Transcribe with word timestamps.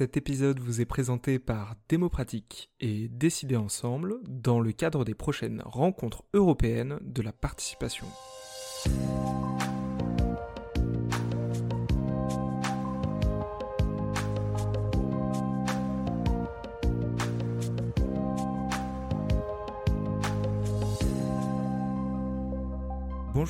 Cet 0.00 0.16
épisode 0.16 0.60
vous 0.60 0.80
est 0.80 0.86
présenté 0.86 1.38
par 1.38 1.74
Démopratique 1.90 2.70
et 2.80 3.08
Décider 3.08 3.56
ensemble 3.56 4.14
dans 4.26 4.58
le 4.58 4.72
cadre 4.72 5.04
des 5.04 5.12
prochaines 5.12 5.60
rencontres 5.62 6.24
européennes 6.32 6.98
de 7.02 7.20
la 7.20 7.34
participation. 7.34 8.06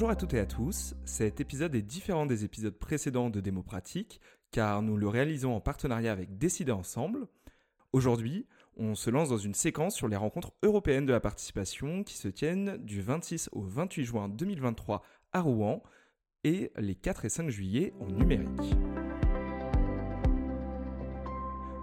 Bonjour 0.01 0.13
à 0.13 0.17
toutes 0.17 0.33
et 0.33 0.41
à 0.41 0.47
tous, 0.47 0.95
cet 1.05 1.43
épisode 1.43 1.75
est 1.75 1.83
différent 1.83 2.25
des 2.25 2.47
épisodes 2.47 2.73
précédents 2.73 3.29
de 3.29 3.39
Démo 3.39 3.63
Pratique 3.63 4.19
car 4.51 4.81
nous 4.81 4.97
le 4.97 5.07
réalisons 5.07 5.55
en 5.55 5.61
partenariat 5.61 6.11
avec 6.11 6.39
Décider 6.39 6.73
Ensemble. 6.73 7.27
Aujourd'hui, 7.93 8.47
on 8.79 8.95
se 8.95 9.11
lance 9.11 9.29
dans 9.29 9.37
une 9.37 9.53
séquence 9.53 9.95
sur 9.95 10.09
les 10.09 10.17
rencontres 10.17 10.55
européennes 10.63 11.05
de 11.05 11.13
la 11.13 11.21
participation 11.21 12.03
qui 12.03 12.17
se 12.17 12.29
tiennent 12.29 12.79
du 12.79 13.03
26 13.03 13.51
au 13.53 13.61
28 13.61 14.05
juin 14.07 14.29
2023 14.31 15.03
à 15.35 15.43
Rouen 15.43 15.83
et 16.45 16.73
les 16.79 16.95
4 16.95 17.27
et 17.27 17.29
5 17.29 17.51
juillet 17.51 17.93
en 18.01 18.07
numérique. 18.07 18.75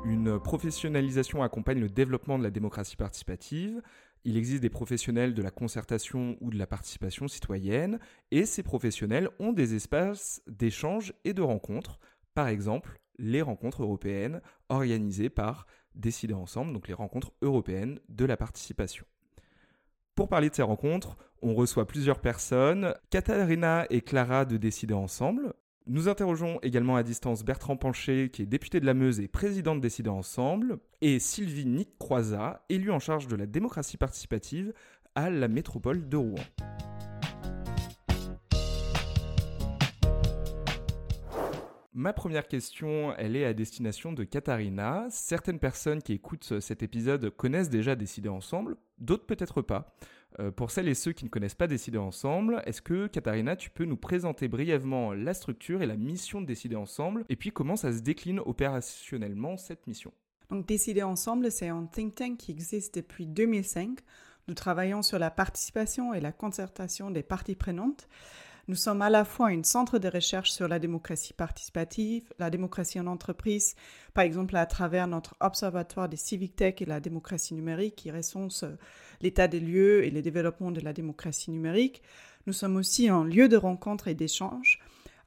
Une 0.05 0.39
professionnalisation 0.39 1.43
accompagne 1.43 1.81
le 1.81 1.89
développement 1.89 2.39
de 2.39 2.43
la 2.43 2.49
démocratie 2.49 2.95
participative. 2.95 3.81
Il 4.27 4.35
existe 4.35 4.61
des 4.61 4.69
professionnels 4.69 5.33
de 5.33 5.41
la 5.41 5.51
concertation 5.51 6.35
ou 6.41 6.49
de 6.49 6.57
la 6.57 6.67
participation 6.67 7.29
citoyenne, 7.29 7.97
et 8.29 8.45
ces 8.45 8.61
professionnels 8.61 9.29
ont 9.39 9.53
des 9.53 9.73
espaces 9.73 10.41
d'échange 10.47 11.13
et 11.23 11.31
de 11.31 11.41
rencontres, 11.41 11.97
par 12.33 12.49
exemple 12.49 12.99
les 13.19 13.41
rencontres 13.41 13.83
européennes 13.83 14.41
organisées 14.67 15.29
par 15.29 15.65
Décider 15.95 16.33
Ensemble, 16.33 16.73
donc 16.73 16.89
les 16.89 16.93
rencontres 16.93 17.31
européennes 17.41 18.01
de 18.09 18.25
la 18.25 18.35
participation. 18.35 19.05
Pour 20.13 20.27
parler 20.27 20.49
de 20.49 20.55
ces 20.55 20.61
rencontres, 20.61 21.15
on 21.41 21.55
reçoit 21.55 21.87
plusieurs 21.87 22.19
personnes, 22.19 22.93
Katharina 23.09 23.87
et 23.89 24.01
Clara 24.01 24.43
de 24.43 24.57
Décider 24.57 24.93
Ensemble, 24.93 25.53
nous 25.87 26.09
interrogeons 26.09 26.59
également 26.63 26.97
à 26.97 27.03
distance 27.03 27.43
Bertrand 27.43 27.77
Pancher, 27.77 28.29
qui 28.29 28.41
est 28.41 28.45
député 28.45 28.79
de 28.79 28.85
la 28.85 28.93
Meuse 28.93 29.19
et 29.19 29.27
président 29.27 29.75
de 29.75 29.79
Décider 29.79 30.09
Ensemble, 30.09 30.79
et 31.01 31.19
Sylvie 31.19 31.65
Nick 31.65 31.97
Croizat, 31.97 32.65
élue 32.69 32.91
en 32.91 32.99
charge 32.99 33.27
de 33.27 33.35
la 33.35 33.45
démocratie 33.45 33.97
participative 33.97 34.73
à 35.15 35.29
la 35.29 35.47
métropole 35.47 36.09
de 36.09 36.17
Rouen. 36.17 36.35
Ma 41.93 42.13
première 42.13 42.47
question, 42.47 43.15
elle 43.17 43.35
est 43.35 43.45
à 43.45 43.53
destination 43.53 44.13
de 44.13 44.23
Katharina. 44.23 45.07
Certaines 45.09 45.57
personnes 45.57 46.01
qui 46.03 46.13
écoutent 46.13 46.59
cet 46.59 46.83
épisode 46.83 47.29
connaissent 47.31 47.69
déjà 47.69 47.95
Décider 47.95 48.29
Ensemble, 48.29 48.75
d'autres 48.99 49.25
peut-être 49.25 49.61
pas. 49.61 49.95
Euh, 50.39 50.51
pour 50.51 50.71
celles 50.71 50.87
et 50.87 50.93
ceux 50.93 51.13
qui 51.13 51.25
ne 51.25 51.29
connaissent 51.29 51.55
pas 51.55 51.67
Décider 51.67 51.97
Ensemble, 51.97 52.61
est-ce 52.65 52.81
que, 52.81 53.07
Katharina, 53.07 53.55
tu 53.55 53.69
peux 53.69 53.85
nous 53.85 53.97
présenter 53.97 54.47
brièvement 54.47 55.13
la 55.13 55.33
structure 55.33 55.81
et 55.81 55.85
la 55.85 55.97
mission 55.97 56.41
de 56.41 56.45
Décider 56.45 56.75
Ensemble, 56.75 57.25
et 57.29 57.35
puis 57.35 57.51
comment 57.51 57.75
ça 57.75 57.91
se 57.91 58.01
décline 58.01 58.39
opérationnellement 58.39 59.57
cette 59.57 59.87
mission? 59.87 60.13
Donc 60.49 60.65
Décider 60.65 61.03
Ensemble, 61.03 61.51
c'est 61.51 61.69
un 61.69 61.85
think 61.85 62.15
tank 62.15 62.37
qui 62.37 62.51
existe 62.51 62.95
depuis 62.95 63.25
2005. 63.25 63.99
Nous 64.47 64.53
travaillons 64.53 65.01
sur 65.01 65.19
la 65.19 65.31
participation 65.31 66.13
et 66.13 66.21
la 66.21 66.31
concertation 66.31 67.11
des 67.11 67.23
parties 67.23 67.55
prenantes. 67.55 68.07
Nous 68.69 68.75
sommes 68.75 69.01
à 69.01 69.09
la 69.09 69.23
fois 69.23 69.47
un 69.47 69.63
centre 69.63 69.97
de 69.97 70.09
recherche 70.09 70.51
sur 70.51 70.67
la 70.67 70.77
démocratie 70.77 71.31
participative, 71.31 72.33
la 72.37 72.49
démocratie 72.49 72.99
en 72.99 73.07
entreprise, 73.07 73.75
par 74.13 74.25
exemple 74.25 74.57
à 74.57 74.65
travers 74.65 75.07
notre 75.07 75.37
observatoire 75.39 76.09
des 76.09 76.17
civic 76.17 76.57
tech 76.57 76.81
et 76.81 76.85
la 76.85 76.99
démocratie 76.99 77.53
numérique 77.53 77.95
qui 77.95 78.11
recense 78.11 78.63
euh, 78.63 78.77
l'état 79.21 79.47
des 79.47 79.61
lieux 79.61 80.03
et 80.03 80.09
le 80.09 80.21
développement 80.21 80.71
de 80.71 80.81
la 80.81 80.91
démocratie 80.91 81.49
numérique. 81.49 82.01
Nous 82.45 82.51
sommes 82.51 82.75
aussi 82.75 83.07
un 83.07 83.23
lieu 83.23 83.47
de 83.47 83.55
rencontre 83.55 84.09
et 84.09 84.15
d'échange 84.15 84.79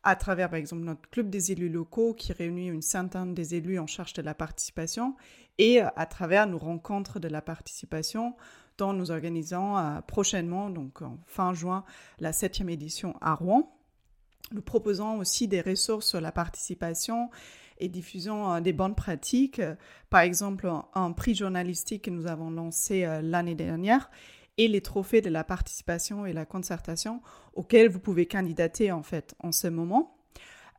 à 0.02 0.16
travers, 0.16 0.50
par 0.50 0.58
exemple, 0.58 0.82
notre 0.82 1.08
club 1.08 1.30
des 1.30 1.52
élus 1.52 1.70
locaux 1.70 2.12
qui 2.12 2.34
réunit 2.34 2.68
une 2.68 2.82
centaine 2.82 3.32
des 3.32 3.54
élus 3.54 3.78
en 3.78 3.86
charge 3.86 4.12
de 4.12 4.22
la 4.22 4.34
participation 4.34 5.16
et 5.56 5.82
euh, 5.82 5.86
à 5.96 6.04
travers 6.04 6.46
nos 6.46 6.58
rencontres 6.58 7.20
de 7.20 7.28
la 7.28 7.40
participation 7.40 8.34
nous 8.80 9.10
organisons 9.10 9.76
euh, 9.76 10.00
prochainement, 10.00 10.70
donc 10.70 11.02
en 11.02 11.18
fin 11.26 11.54
juin, 11.54 11.84
la 12.18 12.32
septième 12.32 12.70
édition 12.70 13.14
à 13.20 13.34
Rouen. 13.34 13.76
Nous 14.52 14.62
proposons 14.62 15.18
aussi 15.18 15.46
des 15.46 15.60
ressources 15.60 16.08
sur 16.08 16.20
la 16.20 16.32
participation 16.32 17.30
et 17.78 17.88
diffusons 17.88 18.52
euh, 18.52 18.60
des 18.60 18.72
bonnes 18.72 18.94
pratiques. 18.94 19.62
Par 20.08 20.20
exemple, 20.20 20.70
un 20.94 21.12
prix 21.12 21.34
journalistique 21.34 22.04
que 22.04 22.10
nous 22.10 22.26
avons 22.26 22.50
lancé 22.50 23.04
euh, 23.04 23.20
l'année 23.22 23.54
dernière 23.54 24.10
et 24.58 24.68
les 24.68 24.80
trophées 24.80 25.20
de 25.20 25.30
la 25.30 25.44
participation 25.44 26.26
et 26.26 26.32
la 26.32 26.44
concertation 26.44 27.22
auxquels 27.54 27.88
vous 27.88 28.00
pouvez 28.00 28.26
candidater 28.26 28.92
en 28.92 29.02
fait 29.02 29.34
en 29.38 29.52
ce 29.52 29.68
moment. 29.68 30.19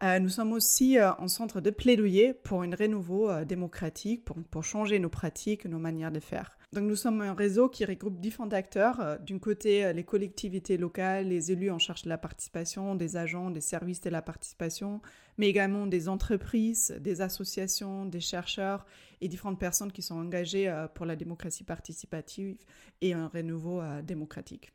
Nous 0.02 0.30
sommes 0.30 0.54
aussi 0.54 0.98
en 1.02 1.28
centre 1.28 1.62
de 1.62 1.70
plaidoyer 1.70 2.34
pour 2.34 2.64
une 2.64 2.76
renouveau 2.76 3.44
démocratique, 3.46 4.26
pour, 4.26 4.38
pour 4.50 4.64
changer 4.64 5.00
nos 5.00 5.10
pratiques, 5.10 5.66
nos 5.66 5.80
manières 5.80 6.12
de 6.12 6.20
faire. 6.20 6.58
Donc 6.74 6.86
nous 6.86 6.96
sommes 6.96 7.20
un 7.20 7.34
réseau 7.34 7.68
qui 7.68 7.84
regroupe 7.84 8.22
différents 8.22 8.50
acteurs. 8.52 9.02
Euh, 9.02 9.18
d'un 9.18 9.40
côté, 9.40 9.84
euh, 9.84 9.92
les 9.92 10.06
collectivités 10.06 10.78
locales, 10.78 11.28
les 11.28 11.52
élus 11.52 11.70
en 11.70 11.80
charge 11.80 12.04
de 12.04 12.10
la 12.10 12.18
participation, 12.18 12.96
des 12.96 13.18
agents, 13.18 13.52
des 13.52 13.60
services 13.60 14.00
de 14.00 14.10
la 14.10 14.22
participation, 14.22 15.02
mais 15.38 15.50
également 15.50 15.86
des 15.86 16.08
entreprises, 16.08 16.96
des 17.02 17.20
associations, 17.20 18.06
des 18.06 18.22
chercheurs 18.22 18.86
et 19.20 19.28
différentes 19.28 19.60
personnes 19.60 19.92
qui 19.92 20.02
sont 20.02 20.16
engagées 20.16 20.70
euh, 20.70 20.88
pour 20.88 21.06
la 21.06 21.18
démocratie 21.18 21.66
participative 21.66 22.58
et 23.02 23.12
un 23.12 23.28
renouveau 23.28 23.82
démocratique. 24.04 24.72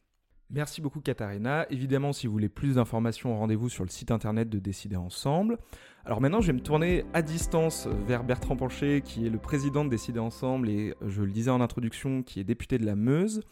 Merci 0.51 0.81
beaucoup 0.81 1.01
Katharina. 1.01 1.67
Évidemment, 1.71 2.13
si 2.13 2.27
vous 2.27 2.33
voulez 2.33 2.49
plus 2.49 2.77
d'informations, 2.77 3.37
rendez-vous 3.37 3.69
sur 3.69 3.83
le 3.85 3.91
site 3.91 4.13
internet 4.13 4.49
de 4.49 4.61
Décider 4.61 4.95
Ensemble. 4.95 5.59
Alors 6.05 6.21
maintenant, 6.21 6.41
je 6.41 6.47
vais 6.47 6.53
me 6.53 6.61
tourner 6.61 7.05
à 7.15 7.23
distance 7.23 7.89
vers 8.07 8.23
Bertrand 8.23 8.57
Pancher, 8.57 9.03
qui 9.05 9.27
est 9.27 9.31
le 9.31 9.39
président 9.39 9.85
de 9.85 9.91
Décider 9.91 10.21
Ensemble 10.21 10.71
et, 10.71 10.95
je 11.05 11.23
le 11.23 11.33
disais 11.33 11.51
en 11.51 11.61
introduction, 11.61 12.23
qui 12.23 12.39
est 12.39 12.45
député 12.45 12.79
de 12.79 12.87
la 12.87 12.95
Meuse. 12.95 13.43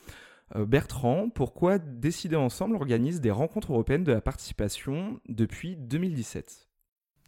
Euh, 0.54 0.64
Bertrand, 0.66 1.30
pourquoi 1.30 1.78
Décider 1.78 2.36
Ensemble 2.36 2.76
organise 2.76 3.20
des 3.20 3.32
rencontres 3.32 3.72
européennes 3.72 4.04
de 4.04 4.12
la 4.12 4.20
participation 4.20 5.18
depuis 5.28 5.74
2017 5.74 6.68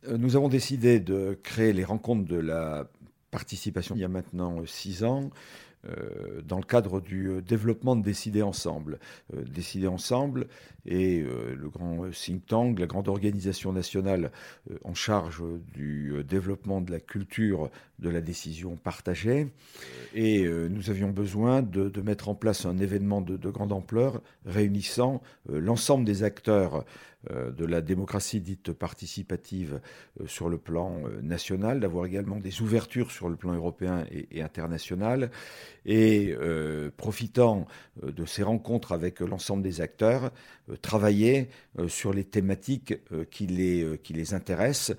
euh, 0.07 0.17
Nous 0.17 0.37
avons 0.37 0.49
décidé 0.49 1.01
de 1.01 1.37
créer 1.43 1.73
les 1.73 1.85
rencontres 1.85 2.29
de 2.29 2.37
la 2.37 2.89
participation 3.33 3.97
il 3.97 4.01
y 4.01 4.05
a 4.05 4.09
maintenant 4.09 4.65
six 4.65 5.03
ans 5.03 5.31
euh, 5.89 6.43
dans 6.43 6.59
le 6.59 6.65
cadre 6.65 7.01
du 7.01 7.29
euh, 7.29 7.41
développement 7.41 7.97
de 7.97 8.03
Décider 8.03 8.43
Ensemble. 8.43 8.99
Euh, 9.35 9.43
Décider 9.45 9.87
Ensemble 9.87 10.49
est 10.87 11.27
le 11.27 11.69
grand 11.69 12.09
think 12.13 12.47
tank, 12.47 12.79
la 12.79 12.87
grande 12.87 13.09
organisation 13.09 13.73
nationale 13.73 14.31
en 14.85 14.95
charge 14.95 15.43
du 15.75 16.13
développement 16.23 16.81
de 16.81 16.93
la 16.93 17.01
culture 17.01 17.71
de 17.99 18.09
la 18.09 18.21
décision 18.21 18.77
partagée. 18.77 19.49
Et 20.15 20.47
nous 20.47 20.89
avions 20.89 21.11
besoin 21.11 21.61
de, 21.63 21.91
mettre 22.03 22.29
en 22.29 22.37
place 22.37 22.67
un 22.67 22.79
événement 22.79 23.21
de, 23.21 23.37
de 23.37 23.51
grande 23.51 23.73
ampleur 23.73 24.23
réunissant 24.45 25.23
l'ensemble 25.49 26.05
des 26.05 26.23
acteurs 26.23 26.85
de 27.31 27.65
la 27.65 27.81
démocratie 27.81 28.41
dite 28.41 28.73
participative 28.73 29.81
euh, 30.21 30.27
sur 30.27 30.49
le 30.49 30.59
plan 30.59 31.03
euh, 31.05 31.21
national, 31.23 31.81
d'avoir 31.81 32.07
également 32.07 32.37
des 32.37 32.63
ouvertures 32.63 33.11
sur 33.11 33.29
le 33.29 33.37
plan 33.37 33.55
européen 33.55 34.05
et, 34.11 34.43
international, 34.43 35.31
et 35.85 36.35
profitant 36.97 37.67
de 38.03 38.25
ces 38.25 38.43
rencontres 38.43 38.93
avec 38.93 39.21
l'ensemble 39.21 39.63
des 39.63 39.81
acteurs, 39.81 40.33
travailler 40.83 41.49
sur 41.87 42.13
les 42.13 42.25
thématiques 42.25 42.95
qui 43.31 43.47
les, 43.47 43.99
qui 44.03 44.13
les 44.13 44.35
intéressent. 44.35 44.97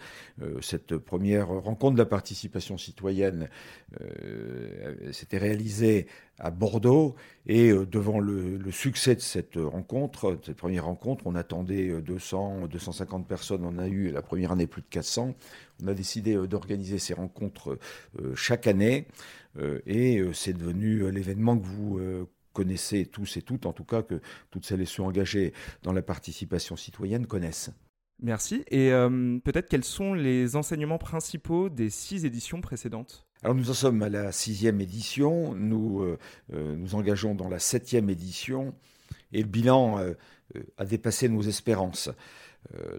Cette 0.62 0.98
première 0.98 1.50
rencontre 1.50 1.96
de 1.96 2.00
la 2.00 2.06
participation 2.06 2.78
citoyenne 2.78 3.50
s'était 5.12 5.38
réalisée 5.38 6.08
à 6.40 6.52
Bordeaux. 6.52 7.16
Et 7.46 7.70
euh, 7.70 7.86
devant 7.86 8.20
le, 8.20 8.60
succès 8.72 9.16
de 9.16 9.22
cette 9.22 9.56
rencontre, 9.56 10.32
de 10.36 10.46
cette 10.46 10.58
première 10.58 10.86
rencontre, 10.86 11.26
on 11.28 11.36
attendait 11.36 12.02
200, 12.02 12.64
euh, 12.64 12.68
250 12.68 13.28
personnes. 13.28 13.66
On 13.66 13.78
a 13.78 13.88
eu 13.88 14.12
la 14.12 14.22
première 14.22 14.52
année 14.52 14.68
plus 14.68 14.82
de 14.82 14.88
400. 14.90 15.36
On 15.84 15.88
a 15.88 15.94
décidé 15.94 16.36
euh, 16.36 16.48
d'organiser 16.48 17.00
ces 17.00 17.14
rencontres 17.14 17.78
chaque 18.36 18.68
année. 18.68 19.08
Et 19.88 20.22
c'est 20.34 20.54
devenu 20.54 21.12
l'événement 21.12 21.58
que 21.58 21.66
vous 21.66 22.00
connaissez 22.54 23.08
tous 23.08 23.38
et 23.38 23.42
toutes, 23.42 23.66
en 23.66 23.74
tout 23.74 23.86
cas 23.86 24.04
que 24.04 24.22
toutes 24.52 24.68
celles 24.68 24.82
qui 24.82 24.86
sont 24.86 25.06
engagées 25.06 25.52
dans 25.82 25.94
la 25.94 26.04
participation 26.04 26.76
citoyenne 26.76 27.26
connaissent. 27.26 27.72
Merci. 28.22 28.64
Et 28.72 28.90
peut-être 29.44 29.70
quels 29.70 29.84
sont 29.84 30.14
les 30.14 30.56
enseignements 30.56 30.98
principaux 30.98 31.70
des 31.70 31.90
six 31.90 32.26
éditions 32.26 32.62
précédentes? 32.62 33.28
Alors 33.44 33.56
nous 33.56 33.70
en 33.70 33.76
sommes 33.76 34.02
à 34.02 34.10
la 34.10 34.32
sixième 34.32 34.82
édition, 34.82 35.54
nous 35.54 36.02
euh, 36.02 36.18
euh, 36.54 36.76
nous 36.76 36.96
engageons 36.96 37.36
dans 37.36 37.50
la 37.50 37.60
septième 37.60 38.10
édition 38.10 38.74
et 39.32 39.42
le 39.44 39.48
bilan 39.48 40.00
euh, 40.00 40.14
a 40.78 40.86
dépassé 40.86 41.30
nos 41.30 41.42
espérances. 41.42 42.10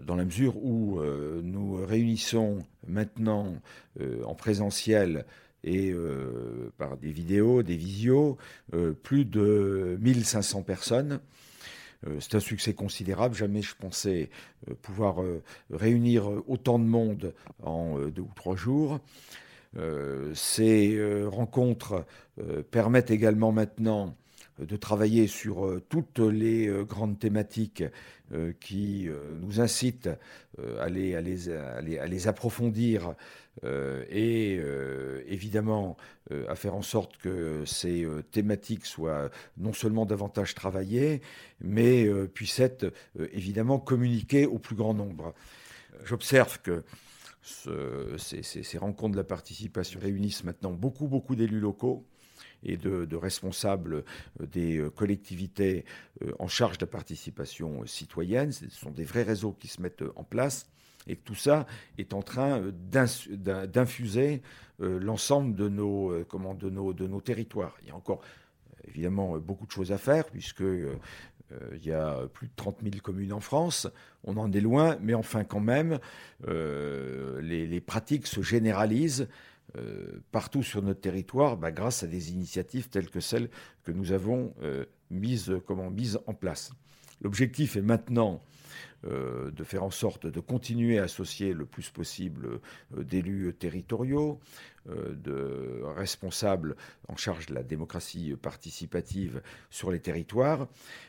dans 0.03 0.15
la 0.15 0.25
mesure 0.25 0.55
où 0.57 0.99
nous 1.43 1.85
réunissons 1.85 2.59
maintenant 2.87 3.61
en 4.23 4.33
présentiel 4.33 5.25
et 5.63 5.93
par 6.77 6.97
des 6.97 7.11
vidéos, 7.11 7.61
des 7.61 7.75
visios, 7.75 8.37
plus 9.03 9.25
de 9.25 9.97
1500 9.99 10.63
personnes. 10.63 11.19
C'est 12.19 12.35
un 12.35 12.39
succès 12.39 12.73
considérable. 12.73 13.35
Jamais 13.35 13.61
je 13.61 13.75
pensais 13.75 14.29
pouvoir 14.81 15.17
réunir 15.69 16.29
autant 16.47 16.79
de 16.79 16.85
monde 16.85 17.33
en 17.61 17.99
deux 17.99 18.21
ou 18.21 18.31
trois 18.35 18.55
jours. 18.55 18.99
ces 20.33 21.25
rencontres 21.25 22.05
permettent 22.71 23.11
également 23.11 23.51
maintenant 23.51 24.15
de 24.65 24.75
travailler 24.75 25.27
sur 25.27 25.65
euh, 25.65 25.81
toutes 25.89 26.19
les 26.19 26.67
euh, 26.67 26.83
grandes 26.83 27.19
thématiques 27.19 27.83
euh, 28.31 28.53
qui 28.59 29.07
nous 29.41 29.59
incitent 29.59 30.09
à 30.79 30.87
les, 30.87 31.15
à 31.15 31.21
les, 31.21 31.49
à 31.51 32.05
les, 32.05 32.27
approfondir 32.27 33.15
et 33.63 34.61
évidemment 35.27 35.97
à 36.47 36.55
faire 36.55 36.75
en 36.75 36.83
sorte 36.83 37.17
que 37.17 37.63
ces 37.65 38.05
thématiques 38.29 38.85
soient 38.85 39.31
non 39.57 39.73
seulement 39.73 40.05
davantage 40.05 40.53
travaillées, 40.53 41.21
mais 41.59 42.07
puissent 42.27 42.59
être 42.59 42.93
évidemment 43.33 43.79
communiquées 43.79 44.45
au 44.45 44.59
plus 44.59 44.75
grand 44.75 44.93
nombre. 44.93 45.33
J'observe 46.03 46.61
que 46.61 46.83
ces, 47.41 48.43
ces, 48.43 48.77
rencontres 48.77 49.13
de 49.13 49.17
la 49.17 49.23
participation 49.23 49.99
réunissent 49.99 50.43
maintenant 50.43 50.71
beaucoup, 50.71 51.07
beaucoup 51.07 51.35
d'élus 51.35 51.59
locaux 51.59 52.05
et 52.63 52.77
de, 52.77 53.15
responsables 53.15 54.03
euh, 54.41 54.45
des 54.45 54.77
euh, 54.77 54.89
collectivités 54.89 55.85
euh, 56.21 56.31
en 56.39 56.47
charge 56.47 56.77
de 56.77 56.85
la 56.85 56.91
participation 56.91 57.85
citoyenne. 57.85 58.51
Ce 58.51 58.69
sont 58.69 58.91
des 58.91 59.03
vrais 59.03 59.23
réseaux 59.23 59.53
qui 59.53 59.67
se 59.67 59.81
mettent 59.81 60.03
en 60.15 60.23
place 60.23 60.67
et 61.07 61.15
que 61.15 61.23
tout 61.23 61.35
ça 61.35 61.65
est 61.97 62.13
en 62.13 62.21
train 62.21 62.61
d'infuser 62.83 64.41
l'ensemble 64.79 65.55
de 65.55 65.69
nos, 65.69 66.13
comment, 66.25 66.53
de, 66.53 66.69
nos, 66.69 66.93
de 66.93 67.07
nos 67.07 67.21
territoires. 67.21 67.75
Il 67.81 67.87
y 67.87 67.91
a 67.91 67.95
encore 67.95 68.21
évidemment 68.85 69.37
beaucoup 69.37 69.65
de 69.65 69.71
choses 69.71 69.91
à 69.93 69.97
faire 69.97 70.25
puisque 70.25 70.59
il 70.61 71.85
y 71.85 71.93
a 71.93 72.27
plus 72.27 72.47
de 72.47 72.53
30 72.57 72.79
000 72.83 72.95
communes 73.01 73.33
en 73.33 73.39
France, 73.39 73.87
on 74.23 74.37
en 74.37 74.51
est 74.51 74.59
loin, 74.59 74.97
mais 75.01 75.13
enfin 75.13 75.45
quand 75.45 75.61
même, 75.61 75.99
les, 76.47 77.65
les, 77.65 77.81
pratiques 77.81 78.27
se 78.27 78.41
généralisent 78.41 79.29
euh, 79.77 80.21
partout 80.31 80.63
sur 80.63 80.81
notre 80.81 81.01
territoire 81.01 81.55
bah, 81.55 81.71
grâce 81.71 82.03
à 82.03 82.07
des 82.07 82.31
initiatives 82.31 82.89
telles 82.89 83.09
que 83.09 83.19
celles 83.19 83.49
que 83.83 83.91
nous 83.91 84.11
avons 84.11 84.53
euh, 84.63 84.85
mises, 85.11 85.51
en 86.25 86.33
place. 86.33 86.71
L'objectif 87.21 87.75
est 87.75 87.81
maintenant 87.81 88.41
euh, 89.05 89.51
de 89.51 89.63
faire 89.63 89.83
en 89.83 89.91
sorte 89.91 90.25
de 90.25 90.39
continuer 90.39 90.97
à 90.97 91.03
associer 91.03 91.53
le 91.53 91.65
plus 91.65 91.89
possible 91.89 92.59
d'élus 92.97 93.53
territoriaux, 93.59 94.39
de 94.89 95.81
responsables 95.95 96.75
en 97.07 97.15
charge 97.15 97.47
de 97.47 97.53
la 97.53 97.63
démocratie 97.63 98.35
participative 98.41 99.41
sur 99.69 99.91
les 99.91 99.99
territoires, 99.99 100.67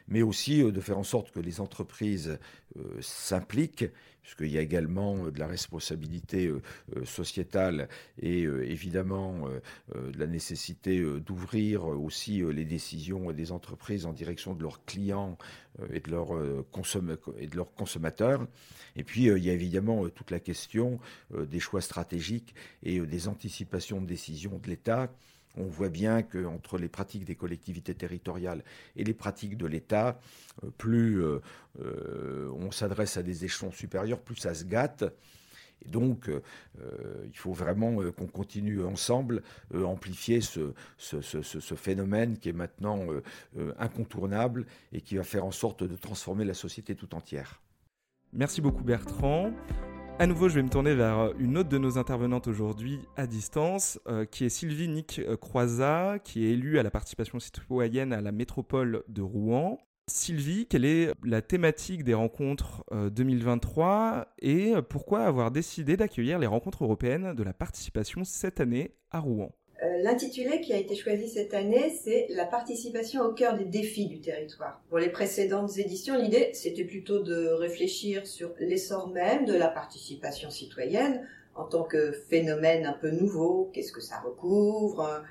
mais 0.09 0.23
aussi 0.23 0.63
de 0.63 0.81
faire 0.81 0.99
en 0.99 1.05
sorte 1.05 1.31
que 1.31 1.41
les 1.41 1.61
entreprises 1.61 2.39
s'impliquent, 3.01 3.87
puisqu'il 4.23 4.49
y 4.49 4.59
a 4.59 4.61
également 4.61 5.29
de 5.29 5.39
la 5.39 5.47
responsabilité 5.47 6.53
sociétale 7.05 7.89
et 8.21 8.43
évidemment 8.43 9.49
de 9.95 10.19
la 10.19 10.27
nécessité 10.27 11.03
d'ouvrir 11.21 11.87
aussi 11.87 12.43
les 12.43 12.65
décisions 12.65 13.33
des 13.33 13.53
entreprises 13.53 14.07
en 14.07 14.13
direction 14.13 14.55
de 14.55 14.63
leurs 14.63 14.85
clients 14.85 15.37
et 15.93 16.01
de 16.01 16.11
leurs, 16.11 17.75
consommateurs. 17.77 18.47
Et 18.97 19.05
puis, 19.05 19.29
euh, 19.29 19.39
il 19.39 19.45
y 19.45 19.51
a 19.51 19.53
évidemment 19.53 20.05
euh, 20.05 20.11
toute 20.11 20.31
la 20.31 20.41
question 20.41 20.99
euh, 21.35 21.47
des 21.47 21.61
choix 21.61 21.81
stratégiques 21.81 22.55
et 22.83 23.01
des 23.01 23.29
anticipations 23.29 23.70
de 23.71 24.07
décisions 24.07 24.59
de 24.59 24.69
l'État. 24.69 25.13
On 25.57 25.65
voit 25.65 25.89
bien 25.89 26.23
qu'entre 26.23 26.79
les 26.79 26.89
pratiques 26.89 27.25
des 27.25 27.35
collectivités 27.35 27.95
territoriales 27.95 28.63
et 28.97 29.05
les 29.05 29.15
pratiques 29.15 29.57
de 29.57 29.67
l'État, 29.67 30.21
plus 30.79 31.21
on 31.77 32.71
s'adresse 32.71 33.17
à 33.17 33.25
des 33.25 33.45
échelons 33.45 33.73
supérieurs, 33.73 34.21
plus 34.21 34.37
ça 34.37 34.55
se 34.55 34.65
gâte. 34.65 35.05
Et 35.85 35.89
donc, 35.89 36.31
il 37.25 37.37
faut 37.37 37.53
vraiment 37.53 37.97
qu'on 38.13 38.29
continue 38.29 38.85
ensemble 38.85 39.43
à 39.75 39.83
amplifier 39.83 40.41
ce, 40.41 40.73
phénomène 41.75 42.39
qui 42.39 42.51
est 42.51 42.53
maintenant 42.53 43.05
incontournable 43.77 44.67
et 44.93 45.01
qui 45.01 45.17
va 45.17 45.25
faire 45.25 45.45
en 45.45 45.53
sorte 45.53 45.83
de 45.83 45.97
transformer 45.97 46.45
la 46.45 46.55
société 46.55 46.95
tout 46.95 47.13
entière. 47.17 47.61
Merci 48.33 48.61
beaucoup 48.61 48.85
Bertrand. 48.85 49.53
À 50.21 50.27
nouveau, 50.27 50.51
je 50.51 50.57
vais 50.57 50.63
me 50.63 50.69
tourner 50.69 50.95
vers 50.95 51.33
une 51.39 51.57
autre 51.57 51.71
de 51.71 51.79
nos 51.79 51.97
intervenantes 51.97 52.47
aujourd'hui 52.47 53.01
à 53.17 53.27
distance, 53.27 53.99
euh, 54.07 54.27
qui 54.27 54.45
est 54.45 54.51
Sylvie 54.51 54.87
Nick 54.87 55.23
Croizat, 55.41 56.19
qui 56.23 56.45
est 56.45 56.51
élue 56.51 56.79
à 56.79 56.83
la 56.83 56.91
participation 56.91 57.41
citoyenne 57.41 58.13
à 58.13 58.21
la 58.21 58.31
métropole 58.31 59.03
de 59.09 59.23
Rouen. 59.23 59.79
Sylvie, 60.09 60.67
quelle 60.67 60.85
est 60.85 61.15
la 61.25 61.41
thématique 61.41 62.05
des 62.05 62.13
rencontres 62.13 62.85
2023 62.93 63.89
euh, 63.97 64.25
et 64.43 64.75
pourquoi 64.91 65.21
avoir 65.21 65.51
décidé 65.51 65.97
d'accueillir 65.97 66.39
les 66.39 66.47
rencontres 66.47 66.85
européennes 66.85 67.33
de 67.33 67.43
la 67.43 67.55
participation 67.55 68.23
cette 68.23 68.61
année 68.61 68.99
à 69.11 69.21
Rouen? 69.21 69.55
euh, 69.55 69.60
l'intitulé 70.03 70.61
qui 70.61 70.73
a 70.73 70.77
été 70.77 70.95
choisi 70.95 71.29
cette 71.29 71.55
année, 71.55 71.91
c'est 71.91 72.27
la 72.31 72.45
participation 72.45 73.23
au 73.23 73.33
cœur 73.33 73.57
des 73.57 73.65
défis 73.65 74.07
du 74.07 74.21
territoire. 74.21 74.83
Pour 74.89 74.99
les 74.99 75.11
précédentes 75.11 75.77
éditions, 75.79 76.17
l'idée, 76.17 76.51
c'était 76.53 76.85
plutôt 76.85 77.21
de 77.21 77.49
réfléchir 77.49 78.27
sur 78.27 78.53
l'essor 78.59 79.09
même 79.09 79.45
de 79.45 79.55
la 79.55 79.69
participation 79.69 80.51
citoyenne 80.51 81.27
en 81.55 81.65
tant 81.65 81.85
que 81.85 82.13
phénomène 82.13 82.87
un 82.87 82.93
peu 82.93 83.11
nouveau. 83.11 83.71
Qu'est-ce 83.73 83.93
que 83.93 84.01
ça 84.01 84.21
recouvre? 84.21 85.23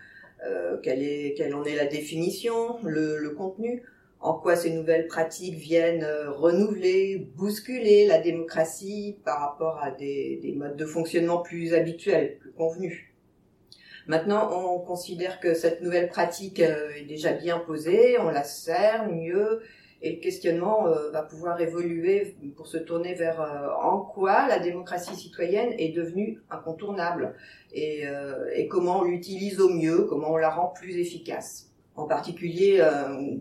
Euh, 0.45 0.77
quelle, 0.81 1.03
est, 1.03 1.33
quelle 1.35 1.53
en 1.53 1.63
est 1.63 1.75
la 1.75 1.85
définition, 1.85 2.77
le, 2.83 3.29
contenu? 3.29 3.83
En 4.21 4.33
quoi 4.33 4.55
ces 4.55 4.71
nouvelles 4.71 5.07
pratiques 5.07 5.55
viennent 5.55 6.03
euh, 6.03 6.31
renouveler, 6.31 7.29
bousculer 7.35 8.05
la 8.05 8.19
démocratie 8.19 9.17
par 9.23 9.39
rapport 9.39 9.79
à 9.81 9.91
des, 9.91 10.39
des 10.41 10.53
modes 10.53 10.75
de 10.75 10.85
fonctionnement 10.85 11.41
plus 11.41 11.73
habituels, 11.73 12.37
plus 12.37 12.51
convenus? 12.51 13.08
Maintenant, 14.07 14.49
on 14.51 14.79
considère 14.79 15.39
que 15.39 15.53
cette 15.53 15.81
nouvelle 15.81 16.09
pratique 16.09 16.59
euh, 16.59 16.89
est 16.97 17.05
déjà 17.05 17.33
bien 17.33 17.59
posée, 17.59 18.17
on 18.19 18.29
la 18.29 18.43
sert 18.43 19.09
mieux, 19.09 19.61
et 20.01 20.13
le 20.13 20.19
questionnement 20.19 20.87
euh, 20.87 21.11
va 21.11 21.23
pouvoir 21.23 21.59
évoluer 21.59 22.35
pour 22.55 22.67
se 22.67 22.77
tourner 22.77 23.13
vers 23.13 23.41
euh, 23.41 23.67
en 23.83 23.99
quoi 23.99 24.47
la 24.47 24.59
démocratie 24.59 25.15
citoyenne 25.15 25.73
est 25.77 25.93
devenue 25.95 26.41
incontournable 26.49 27.35
et, 27.71 28.05
comment 28.67 29.01
on 29.01 29.03
l'utilise 29.03 29.59
au 29.59 29.69
mieux, 29.69 30.05
comment 30.05 30.31
on 30.31 30.37
la 30.37 30.49
rend 30.49 30.67
plus 30.67 30.97
efficace. 30.97 31.67
En 31.95 32.07
particulier, 32.07 32.83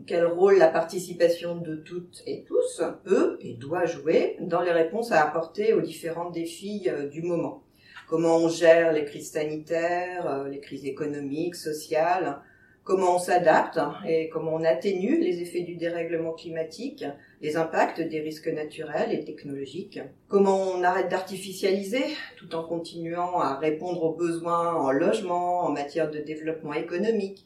quel 0.07 0.27
rôle 0.27 0.59
la 0.59 0.69
participation 0.69 1.57
de 1.57 1.77
toutes 1.77 2.23
et 2.27 2.43
tous 2.43 2.83
peut 3.05 3.39
et 3.41 3.55
doit 3.55 3.87
jouer 3.87 4.37
dans 4.41 4.61
les 4.61 4.73
réponses 4.73 5.13
à 5.13 5.23
apporter 5.23 5.73
aux 5.73 5.81
différents 5.81 6.31
défis 6.31 6.89
du 7.11 7.23
moment 7.23 7.63
comment 8.09 8.39
on 8.39 8.49
gère 8.49 8.93
les 8.93 9.05
crises 9.05 9.33
sanitaires, 9.33 10.27
euh, 10.27 10.49
les 10.49 10.61
crises 10.61 10.87
économiques, 10.87 11.55
sociales, 11.55 12.41
comment 12.83 13.17
on 13.17 13.19
s'adapte 13.19 13.79
et 14.09 14.31
comment 14.31 14.55
on 14.55 14.65
atténue 14.65 15.21
les 15.21 15.43
effets 15.43 15.61
du 15.61 15.77
dérèglement 15.77 16.33
climatique, 16.33 17.05
les 17.43 17.59
impacts 17.59 18.01
des 18.01 18.21
risques 18.21 18.49
naturels 18.49 19.13
et 19.13 19.25
technologiques, 19.25 20.01
comment 20.27 20.59
on 20.73 20.83
arrête 20.83 21.11
d'artificialiser 21.11 22.05
tout 22.39 22.55
en 22.55 22.65
continuant 22.65 23.41
à 23.41 23.57
répondre 23.57 24.03
aux 24.03 24.15
besoins 24.15 24.73
en 24.73 24.91
logement, 24.91 25.61
en 25.61 25.71
matière 25.71 26.11
de 26.11 26.19
développement 26.19 26.73
économique. 26.73 27.45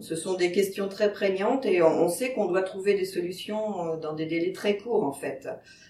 Ce 0.00 0.16
sont 0.16 0.34
des 0.34 0.52
questions 0.52 0.88
très 0.88 1.12
prégnantes 1.12 1.66
et 1.66 1.82
on 1.82 2.08
sait 2.08 2.32
qu'on 2.32 2.46
doit 2.46 2.62
trouver 2.62 2.94
des 2.94 3.04
solutions 3.04 3.92
euh, 3.92 3.96
dans 3.96 4.12
des 4.12 4.26
délais 4.26 4.52
très 4.52 4.76
courts 4.76 5.04
en 5.04 5.12
fait. 5.12 5.48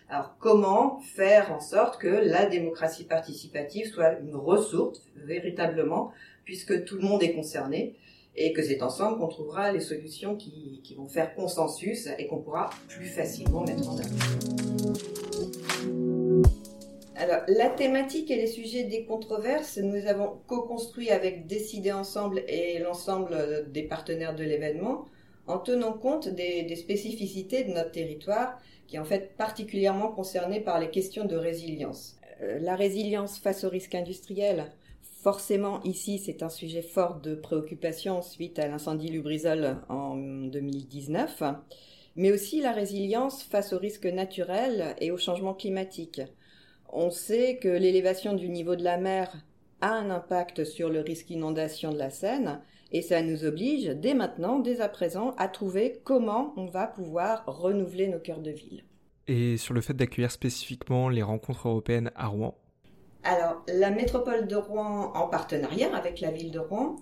Alors 0.09 0.37
comment 0.39 1.01
faire 1.01 1.53
en 1.53 1.61
sorte 1.61 1.99
que 1.99 2.09
la 2.09 2.47
démocratie 2.47 3.05
participative 3.05 3.87
soit 3.87 4.19
une 4.21 4.37
ressource 4.37 5.01
véritablement, 5.17 6.13
puisque 6.45 6.85
tout 6.85 6.97
le 6.97 7.03
monde 7.03 7.23
est 7.23 7.33
concerné, 7.33 7.97
et 8.37 8.53
que 8.53 8.63
c'est 8.63 8.83
ensemble 8.83 9.19
qu'on 9.19 9.29
trouvera 9.29 9.73
les 9.73 9.81
solutions 9.81 10.37
qui, 10.37 10.83
vont 10.97 11.09
faire 11.09 11.35
consensus 11.35 12.09
et 12.19 12.27
qu'on 12.27 12.39
pourra 12.39 12.71
plus 12.89 13.07
facilement 13.07 13.65
mettre 13.65 13.89
en 13.89 13.99
œuvre. 13.99 15.24
Alors, 17.25 17.41
la 17.49 17.71
thématique 17.71 18.31
et 18.31 18.37
les 18.37 18.47
sujets 18.47 18.85
des 18.85 19.07
controverses, 19.07 19.79
nous 19.79 20.07
avons 20.09 20.41
co-construit 20.47 21.09
avec 21.09 21.47
Décider 21.47 21.91
Ensemble 21.91 22.45
et 22.49 22.79
l'ensemble 22.81 23.65
des 23.73 23.85
partenaires 23.85 24.35
de 24.35 24.45
l'événement, 24.45 25.07
en 25.47 25.57
tenant 25.57 25.95
compte 25.95 26.29
des 26.29 26.77
spécificités 26.77 27.65
de 27.65 27.73
notre 27.73 27.93
territoire 27.93 28.59
qui 28.87 28.97
est 28.97 28.99
en 28.99 29.07
fait 29.07 29.35
particulièrement 29.39 30.09
concerné 30.09 30.61
par 30.61 30.79
les 30.79 30.91
questions 30.91 31.25
de 31.25 31.35
résilience. 31.35 32.19
Euh, 32.43 32.59
la 32.59 32.77
résilience 32.77 33.39
face 33.39 33.65
aux 33.65 33.71
risques 33.71 33.95
industriels, 33.95 34.71
forcément 35.23 35.83
ici 35.83 36.19
c'est 36.19 36.43
un 36.43 36.51
sujet 36.51 36.83
fort 36.83 37.21
de 37.23 37.35
préoccupation 37.35 38.21
suite 38.21 38.59
à 38.59 38.69
l'incendie 38.69 39.09
Lubrizol 39.09 39.79
en 39.89 40.15
2019. 40.15 41.43
mais 42.17 42.33
aussi 42.33 42.61
la 42.61 42.73
résilience 42.73 43.43
face 43.43 43.73
aux 43.73 43.79
risques 43.79 44.05
naturels 44.05 44.95
et 45.01 45.11
au 45.11 45.17
changement 45.17 45.55
climatique. 45.55 46.21
On 46.97 47.11
sait 47.11 47.57
que 47.57 47.67
l'élévation 47.67 48.35
du 48.35 48.49
niveau 48.49 48.77
de 48.77 48.85
la 48.85 48.99
mer 48.99 49.35
a 49.81 49.91
un 49.91 50.11
impact 50.11 50.63
sur 50.63 50.91
le 50.91 51.01
risque 51.01 51.29
inondation 51.29 51.91
de 51.91 51.99
la 51.99 52.09
Seine, 52.09 52.61
et 52.93 53.03
ça 53.03 53.21
nous 53.21 53.45
oblige 53.45 53.87
dès 53.87 54.15
maintenant, 54.15 54.61
dès 54.61 54.81
à 54.81 54.89
présent, 54.89 55.35
à 55.37 55.49
trouver 55.49 56.01
comment 56.05 56.55
on 56.57 56.67
va 56.67 56.87
pouvoir 56.87 57.43
renouveler 57.49 58.07
nos 58.07 58.21
cœurs 58.21 58.43
de 58.43 58.53
ville. 58.53 58.85
Et 59.27 59.57
sur 59.57 59.75
le 59.75 59.81
fait 59.81 59.95
d'accueillir 59.95 60.31
spécifiquement 60.31 61.09
les 61.09 61.25
rencontres 61.25 61.67
européennes 61.67 62.13
à 62.15 62.29
Rouen? 62.29 62.55
Alors, 63.25 63.65
la 63.67 63.91
métropole 63.91 64.47
de 64.47 64.55
Rouen, 64.55 65.11
en 65.17 65.27
partenariat 65.27 65.93
avec 65.97 66.21
la 66.21 66.31
ville 66.31 66.53
de 66.53 66.61
Rouen, 66.61 66.95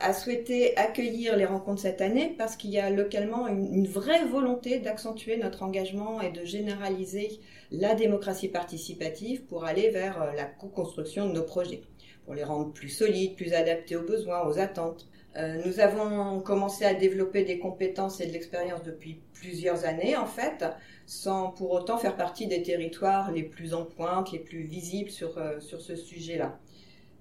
a 0.00 0.12
souhaité 0.14 0.76
accueillir 0.76 1.36
les 1.36 1.44
rencontres 1.44 1.82
cette 1.82 2.00
année 2.00 2.34
parce 2.38 2.56
qu'il 2.56 2.70
y 2.70 2.78
a 2.78 2.90
localement 2.90 3.46
une, 3.48 3.86
vraie 3.86 4.24
volonté 4.24 4.78
d'accentuer 4.78 5.36
notre 5.36 5.62
engagement 5.62 6.20
et 6.20 6.30
de 6.32 6.44
généraliser 6.44 7.40
la 7.70 7.94
démocratie 7.94 8.48
participative 8.48 9.42
pour 9.44 9.64
aller 9.64 9.90
vers 9.90 10.22
euh, 10.22 10.32
la 10.34 10.44
co-construction 10.44 11.28
de 11.28 11.32
nos 11.32 11.42
projets, 11.42 11.82
pour 12.24 12.34
les 12.34 12.44
rendre 12.44 12.72
plus 12.72 12.88
solides, 12.88 13.36
plus 13.36 13.52
adaptés 13.52 13.96
aux 13.96 14.02
besoins, 14.02 14.46
aux 14.46 14.58
attentes. 14.58 15.06
Euh, 15.36 15.60
nous 15.64 15.78
avons 15.78 16.40
commencé 16.40 16.84
à 16.84 16.94
développer 16.94 17.44
des 17.44 17.58
compétences 17.58 18.20
et 18.20 18.26
de 18.26 18.32
l'expérience 18.32 18.82
depuis 18.82 19.20
plusieurs 19.34 19.84
années, 19.84 20.16
en 20.16 20.26
fait, 20.26 20.64
sans 21.06 21.50
pour 21.50 21.70
autant 21.72 21.98
faire 21.98 22.16
partie 22.16 22.46
des 22.46 22.62
territoires 22.62 23.30
les 23.30 23.44
plus 23.44 23.74
en 23.74 23.84
pointe, 23.84 24.32
les 24.32 24.40
plus 24.40 24.62
visibles 24.62 25.10
sur, 25.10 25.38
euh, 25.38 25.60
sur 25.60 25.80
ce 25.80 25.94
sujet-là. 25.94 26.58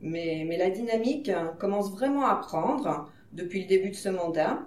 Mais, 0.01 0.45
la 0.57 0.69
dynamique 0.69 1.31
commence 1.59 1.91
vraiment 1.91 2.25
à 2.25 2.35
prendre 2.35 3.09
depuis 3.33 3.61
le 3.61 3.67
début 3.67 3.89
de 3.89 3.95
ce 3.95 4.09
mandat. 4.09 4.59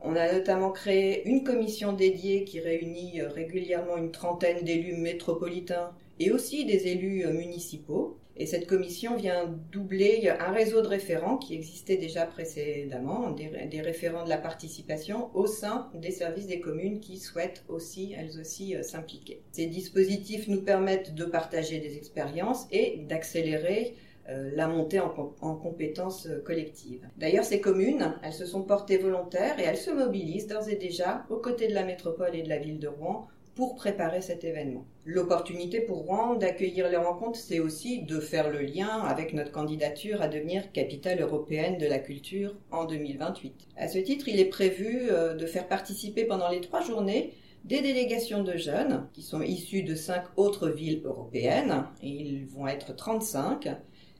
On 0.00 0.14
a 0.14 0.32
notamment 0.32 0.70
créé 0.70 1.28
une 1.28 1.42
commission 1.42 1.92
dédiée 1.92 2.44
qui 2.44 2.60
réunit 2.60 3.20
euh, 3.20 3.28
régulièrement 3.28 3.96
une 3.96 4.12
trentaine 4.12 4.64
d'élus 4.64 4.96
métropolitains 4.96 5.90
et 6.20 6.30
aussi 6.30 6.64
des 6.64 6.86
élus 6.86 7.26
municipaux. 7.26 8.16
Et 8.40 8.46
cette 8.46 8.68
commission 8.68 9.16
vient 9.16 9.52
doubler 9.72 10.30
un 10.38 10.52
réseau 10.52 10.80
de 10.80 10.86
référents 10.86 11.38
qui 11.38 11.54
existait 11.54 11.96
déjà 11.96 12.24
précédemment, 12.24 13.32
des, 13.32 13.80
référents 13.80 14.22
de 14.22 14.28
la 14.28 14.38
participation 14.38 15.28
au 15.34 15.48
sein 15.48 15.90
des 15.94 16.12
services 16.12 16.46
des 16.46 16.60
communes 16.60 17.00
qui 17.00 17.16
souhaitent 17.16 17.64
aussi, 17.68 18.14
elles 18.16 18.38
aussi, 18.40 18.76
euh, 18.76 18.84
s'impliquer. 18.84 19.42
Ces 19.50 19.66
dispositifs 19.66 20.46
nous 20.46 20.62
permettent 20.62 21.16
de 21.16 21.24
partager 21.24 21.80
des 21.80 21.96
expériences 21.96 22.68
et 22.70 23.00
d'accélérer 23.08 23.96
euh, 23.96 24.07
la 24.54 24.68
montée 24.68 25.00
en, 25.00 25.12
en 25.40 25.54
compétences 25.54 26.26
euh, 26.26 26.42
collectives. 26.44 27.08
D'ailleurs, 27.16 27.44
ces 27.44 27.60
communes, 27.60 28.14
elles 28.22 28.32
se 28.32 28.46
sont 28.46 28.62
portées 28.62 28.98
volontaires 28.98 29.58
et 29.58 29.64
elles 29.64 29.76
se 29.76 29.90
mobilisent 29.90 30.46
d'ores 30.46 30.68
et 30.68 30.76
déjà 30.76 31.24
aux 31.30 31.38
côtés 31.38 31.68
de 31.68 31.74
la 31.74 31.84
métropole 31.84 32.34
et 32.34 32.42
de 32.42 32.48
la 32.48 32.58
ville 32.58 32.78
de 32.78 32.88
Rouen 32.88 33.26
pour 33.54 33.74
préparer 33.74 34.20
cet 34.20 34.44
événement. 34.44 34.86
L'opportunité 35.04 35.80
pour 35.80 36.04
Rouen 36.04 36.34
d'accueillir 36.34 36.88
les 36.88 36.96
rencontres, 36.96 37.40
c'est 37.40 37.58
aussi 37.58 38.02
de 38.02 38.20
faire 38.20 38.50
le 38.50 38.60
lien 38.60 39.00
avec 39.00 39.32
notre 39.32 39.50
candidature 39.50 40.22
à 40.22 40.28
devenir 40.28 40.70
capitale 40.70 41.20
européenne 41.20 41.76
de 41.76 41.86
la 41.86 41.98
culture 41.98 42.54
en 42.70 42.84
2028. 42.84 43.54
À 43.76 43.88
ce 43.88 43.98
titre, 43.98 44.28
il 44.28 44.38
est 44.38 44.44
prévu 44.44 45.08
euh, 45.10 45.34
de 45.34 45.46
faire 45.46 45.66
participer 45.66 46.24
pendant 46.24 46.48
les 46.50 46.60
trois 46.60 46.82
journées 46.82 47.32
des 47.64 47.80
délégations 47.82 48.42
de 48.42 48.56
jeunes 48.56 49.08
qui 49.12 49.22
sont 49.22 49.42
issus 49.42 49.82
de 49.82 49.94
cinq 49.94 50.24
autres 50.36 50.68
villes 50.68 51.02
européennes, 51.04 51.84
ils 52.02 52.46
vont 52.46 52.66
être 52.66 52.94
35, 52.94 53.68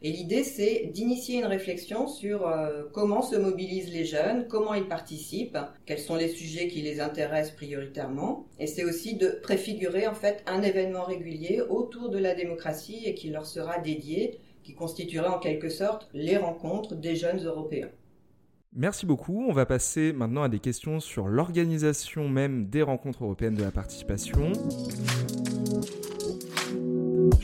et 0.00 0.12
l'idée, 0.12 0.44
c'est 0.44 0.90
d'initier 0.92 1.38
une 1.40 1.46
réflexion 1.46 2.06
sur 2.06 2.46
euh, 2.46 2.84
comment 2.92 3.20
se 3.20 3.34
mobilisent 3.34 3.92
les 3.92 4.04
jeunes, 4.04 4.46
comment 4.46 4.74
ils 4.74 4.86
participent, 4.86 5.58
quels 5.86 5.98
sont 5.98 6.14
les 6.14 6.28
sujets 6.28 6.68
qui 6.68 6.82
les 6.82 7.00
intéressent 7.00 7.56
prioritairement. 7.56 8.46
Et 8.60 8.68
c'est 8.68 8.84
aussi 8.84 9.16
de 9.16 9.40
préfigurer 9.42 10.06
en 10.06 10.14
fait 10.14 10.44
un 10.46 10.62
événement 10.62 11.02
régulier 11.02 11.62
autour 11.68 12.10
de 12.10 12.18
la 12.18 12.34
démocratie 12.34 13.02
et 13.06 13.14
qui 13.14 13.30
leur 13.30 13.46
sera 13.46 13.80
dédié, 13.80 14.38
qui 14.62 14.74
constituera 14.74 15.36
en 15.36 15.40
quelque 15.40 15.68
sorte 15.68 16.08
les 16.14 16.36
rencontres 16.36 16.94
des 16.94 17.16
jeunes 17.16 17.44
Européens. 17.44 17.90
Merci 18.74 19.04
beaucoup. 19.04 19.46
On 19.48 19.52
va 19.52 19.66
passer 19.66 20.12
maintenant 20.12 20.44
à 20.44 20.48
des 20.48 20.60
questions 20.60 21.00
sur 21.00 21.26
l'organisation 21.26 22.28
même 22.28 22.66
des 22.66 22.82
rencontres 22.82 23.24
européennes 23.24 23.56
de 23.56 23.64
la 23.64 23.72
participation. 23.72 24.52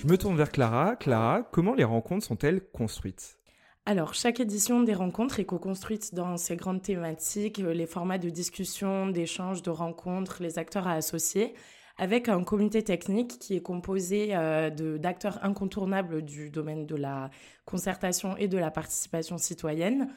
Je 0.04 0.08
me 0.11 0.18
tourne 0.18 0.37
vers 0.37 0.52
Clara. 0.52 0.96
Clara, 0.96 1.42
comment 1.50 1.73
les 1.73 1.82
rencontres 1.82 2.26
sont-elles 2.26 2.61
construites? 2.61 3.38
Alors, 3.87 4.12
chaque 4.12 4.38
édition 4.38 4.82
des 4.82 4.92
rencontres 4.92 5.40
est 5.40 5.46
co-construite 5.46 6.14
dans 6.14 6.37
ses 6.37 6.56
grandes 6.56 6.82
thématiques, 6.82 7.61
euh, 7.61 7.73
les 7.73 7.87
formats 7.87 8.18
de 8.18 8.28
discussion, 8.28 9.06
d'échange, 9.06 9.62
de 9.62 9.70
rencontres, 9.70 10.42
les 10.42 10.58
acteurs 10.58 10.87
à 10.87 10.92
associer, 10.92 11.54
avec 11.96 12.28
un 12.28 12.42
comité 12.42 12.82
technique 12.82 13.38
qui 13.38 13.54
est 13.54 13.62
composé 13.62 14.30
euh, 14.32 14.70
d'acteurs 14.98 15.38
incontournables 15.44 16.22
du 16.22 16.50
domaine 16.50 16.86
de 16.86 16.96
la 16.96 17.30
concertation 17.66 18.36
et 18.36 18.48
de 18.48 18.58
la 18.58 18.70
participation 18.70 19.38
citoyenne, 19.38 20.08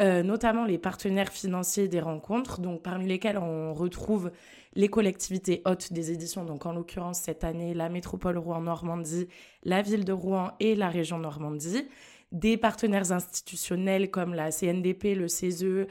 euh, 0.00 0.22
notamment 0.22 0.64
les 0.64 0.78
partenaires 0.78 1.32
financiers 1.32 1.88
des 1.88 2.00
rencontres, 2.00 2.60
donc 2.60 2.82
parmi 2.82 3.06
lesquels 3.06 3.38
on 3.38 3.74
retrouve 3.74 4.30
les 4.74 4.88
collectivités 4.88 5.62
hôtes 5.64 5.92
des 5.92 6.12
éditions, 6.12 6.44
donc 6.44 6.66
en 6.66 6.72
l'occurrence 6.72 7.20
cette 7.20 7.42
année 7.42 7.74
la 7.74 7.88
métropole 7.88 8.38
Rouen-Normandie, 8.38 9.28
la 9.64 9.82
ville 9.82 10.04
de 10.04 10.12
Rouen 10.12 10.52
et 10.60 10.76
la 10.76 10.88
région 10.88 11.18
Normandie, 11.18 11.88
des 12.30 12.56
partenaires 12.56 13.12
institutionnels 13.12 14.10
comme 14.10 14.34
la 14.34 14.50
CNDP, 14.50 15.14
le 15.16 15.28
CESE, 15.28 15.62
euh, 15.62 15.86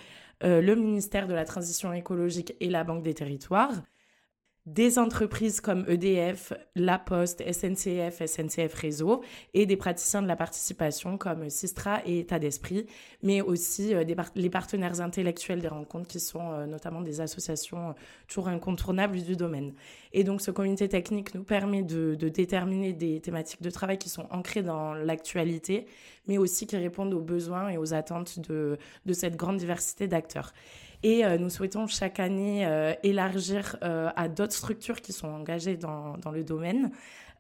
le 0.62 0.76
ministère 0.76 1.28
de 1.28 1.34
la 1.34 1.46
Transition 1.46 1.94
écologique 1.94 2.56
et 2.60 2.70
la 2.70 2.84
Banque 2.84 3.04
des 3.04 3.14
territoires, 3.14 3.72
des 4.66 4.98
entreprises 4.98 5.60
comme 5.60 5.84
EDF, 5.90 6.54
La 6.76 6.98
Poste, 6.98 7.44
SNCF, 7.52 8.26
SNCF 8.26 8.74
Réseau 8.74 9.22
et 9.54 9.66
des 9.66 9.76
praticiens 9.76 10.22
de 10.22 10.28
la 10.28 10.38
participation 10.38 11.18
comme 11.18 11.50
Sistra 11.50 12.02
et 12.06 12.20
État 12.20 12.40
d'Esprit, 12.40 12.86
mais 13.24 13.42
aussi 13.42 13.94
euh, 13.94 14.06
les 14.36 14.50
partenaires 14.50 15.02
intellectuels 15.02 15.60
des 15.60 15.68
rencontres 15.68 16.08
qui 16.08 16.22
sont 16.22 16.52
euh, 16.52 16.66
notamment 16.66 17.02
des 17.02 17.20
associations 17.20 17.90
euh, 17.90 17.94
toujours 18.28 18.48
incontournables 18.48 19.22
du 19.22 19.36
domaine. 19.36 19.74
Et 20.14 20.24
donc 20.24 20.40
ce 20.40 20.52
comité 20.52 20.88
technique 20.88 21.36
nous 21.36 21.44
permet 21.44 21.84
de, 21.84 22.16
déterminer 22.16 22.94
des 22.94 23.20
thématiques 23.20 23.62
de 23.62 23.70
travail 23.70 23.98
qui 23.98 24.08
sont 24.08 24.28
ancrées 24.32 24.64
dans 24.64 24.94
l'actualité, 24.94 25.88
mais 26.28 26.38
aussi 26.38 26.68
qui 26.68 26.78
répondent 26.78 27.14
aux 27.14 27.22
besoins 27.22 27.68
et 27.68 27.78
aux 27.78 27.94
attentes 27.94 28.40
de 28.40 28.78
cette 29.12 29.36
grande 29.36 29.58
diversité 29.58 30.08
d'acteurs. 30.08 30.54
Et 31.04 31.26
euh, 31.26 31.38
nous 31.38 31.50
souhaitons 31.50 31.86
chaque 31.86 32.20
année 32.22 32.66
euh, 32.66 32.94
élargir 33.04 33.76
euh, 33.84 34.10
à 34.16 34.30
d'autres 34.30 34.54
structures 34.54 35.02
qui 35.02 35.12
sont 35.12 35.28
engagées 35.28 35.76
dans, 35.76 36.18
dans 36.18 36.32
le 36.32 36.44
domaine 36.44 36.92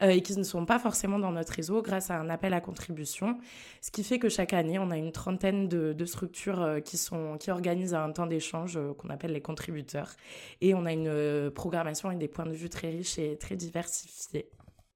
et 0.01 0.21
qui 0.21 0.35
ne 0.35 0.43
sont 0.43 0.65
pas 0.65 0.79
forcément 0.79 1.17
dans 1.17 1.31
notre 1.31 1.53
réseau 1.53 1.81
grâce 1.81 2.11
à 2.11 2.19
un 2.19 2.29
appel 2.29 2.53
à 2.53 2.59
contribution. 2.59 3.37
Ce 3.79 3.89
qui 3.89 4.03
fait 4.03 4.19
que 4.19 4.27
chaque 4.27 4.51
année, 4.51 4.77
on 4.77 4.91
a 4.91 4.97
une 4.97 5.13
trentaine 5.13 5.69
de, 5.69 6.05
structures 6.05 6.79
qui, 6.83 6.97
sont, 6.97 7.37
qui 7.37 7.51
organisent 7.51 7.93
un 7.93 8.11
temps 8.11 8.25
d'échange 8.25 8.77
qu'on 8.97 9.09
appelle 9.09 9.31
les 9.31 9.39
contributeurs. 9.39 10.09
Et 10.59 10.73
on 10.73 10.85
a 10.85 10.91
une 10.91 11.51
programmation 11.51 12.11
et 12.11 12.17
des 12.17 12.27
points 12.27 12.47
de 12.47 12.51
vue 12.51 12.69
très 12.69 12.89
riches 12.89 13.17
et 13.17 13.37
très 13.37 13.55
diversifiés. 13.55 14.49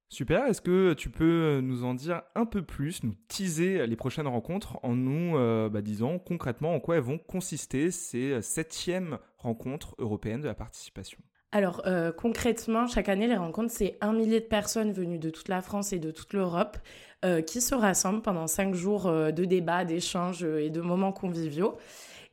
Super, 0.09 0.45
est-ce 0.45 0.61
que 0.61 0.93
tu 0.93 1.09
peux 1.09 1.59
nous 1.61 1.83
en 1.83 1.93
dire 1.93 2.21
un 2.35 2.45
peu 2.45 2.61
plus, 2.61 3.03
nous 3.03 3.13
teaser 3.27 3.85
les 3.85 3.95
prochaines 3.97 4.27
rencontres 4.27 4.79
en 4.83 4.95
nous 4.95 5.37
euh, 5.37 5.67
bah, 5.67 5.81
disant 5.81 6.17
concrètement 6.17 6.73
en 6.73 6.79
quoi 6.79 6.95
elles 6.95 7.01
vont 7.01 7.17
consister 7.17 7.91
ces 7.91 8.41
septièmes 8.41 9.17
rencontres 9.37 9.95
européennes 9.97 10.41
de 10.41 10.47
la 10.47 10.53
participation? 10.53 11.19
Alors 11.51 11.81
euh, 11.87 12.13
concrètement, 12.13 12.87
chaque 12.87 13.09
année, 13.09 13.27
les 13.27 13.35
rencontres, 13.35 13.73
c'est 13.73 13.97
un 13.99 14.13
millier 14.13 14.39
de 14.39 14.45
personnes 14.45 14.93
venues 14.93 15.19
de 15.19 15.29
toute 15.29 15.49
la 15.49 15.61
France 15.61 15.91
et 15.91 15.99
de 15.99 16.11
toute 16.11 16.33
l'Europe 16.33 16.77
euh, 17.25 17.41
qui 17.41 17.59
se 17.59 17.75
rassemblent 17.75 18.21
pendant 18.21 18.47
cinq 18.47 18.75
jours 18.75 19.11
de 19.11 19.45
débats, 19.45 19.83
d'échanges 19.83 20.43
et 20.43 20.69
de 20.69 20.79
moments 20.79 21.11
conviviaux. 21.11 21.77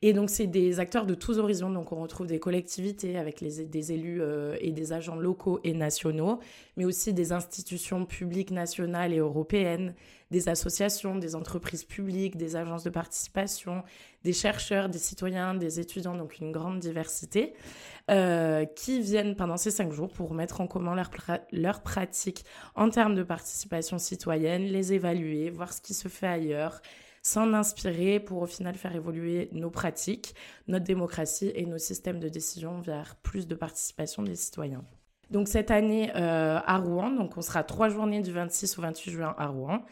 Et 0.07 0.13
donc, 0.13 0.29
c'est 0.29 0.45
des 0.45 0.79
acteurs 0.79 1.07
de 1.07 1.15
tous 1.15 1.39
horizons. 1.39 1.71
Donc, 1.71 1.91
on 1.91 1.99
retrouve 1.99 2.27
des 2.27 2.37
collectivités 2.37 3.17
avec 3.17 3.43
des 3.43 3.91
élus 3.91 4.21
euh, 4.21 4.55
et 4.61 4.71
des 4.71 4.93
agents 4.93 5.15
locaux 5.15 5.59
et 5.63 5.73
nationaux, 5.73 6.37
mais 6.77 6.85
aussi 6.85 7.11
des 7.11 7.31
institutions 7.31 8.05
publiques 8.05 8.51
nationales 8.51 9.13
et 9.13 9.17
européennes, 9.17 9.95
des 10.29 10.47
associations, 10.47 11.15
des 11.15 11.33
entreprises 11.33 11.83
publiques, 11.83 12.37
des 12.37 12.55
agences 12.55 12.83
de 12.83 12.91
participation, 12.91 13.81
des 14.23 14.31
chercheurs, 14.31 14.89
des 14.89 14.99
citoyens, 14.99 15.55
des 15.55 15.79
étudiants, 15.79 16.15
donc 16.15 16.37
une 16.37 16.51
grande 16.51 16.77
diversité, 16.77 17.55
euh, 18.11 18.63
qui 18.63 19.01
viennent 19.01 19.35
pendant 19.35 19.57
ces 19.57 19.71
cinq 19.71 19.91
jours 19.91 20.13
pour 20.13 20.35
mettre 20.35 20.61
en 20.61 20.67
commun 20.67 20.93
leurs 20.93 21.09
leur 21.51 21.81
pratiques 21.81 22.45
en 22.75 22.91
termes 22.91 23.15
de 23.15 23.23
participation 23.23 23.97
citoyenne, 23.97 24.65
les 24.65 24.93
évaluer, 24.93 25.49
voir 25.49 25.73
ce 25.73 25.81
qui 25.81 25.95
se 25.95 26.09
fait 26.09 26.27
ailleurs 26.27 26.79
s'en 27.25 27.53
inspirer 27.53 28.19
pour 28.19 28.43
au 28.43 28.45
final 28.45 28.75
faire 28.75 28.95
évoluer 28.95 29.49
nos 29.51 29.71
pratiques, 29.71 30.35
notre 30.67 30.85
démocratie 30.85 31.51
et 31.55 31.65
nos 31.65 31.79
systèmes 31.79 32.19
de 32.19 32.29
décision 32.29 32.81
vers 32.81 33.15
plus 33.15 33.47
de 33.47 33.55
participation 33.55 34.21
des 34.21 34.35
citoyens. 34.35 34.85
Donc 35.31 35.47
cette 35.47 35.71
année 35.71 36.11
euh, 36.15 36.59
à 36.63 36.77
Rouen, 36.77 37.09
donc 37.09 37.35
on 37.35 37.41
sera 37.41 37.63
trois 37.63 37.89
journées 37.89 38.21
du 38.21 38.31
26 38.31 38.77
au 38.77 38.83
28 38.83 39.11
juin 39.11 39.35
à 39.39 39.47
Rouen. 39.47 39.83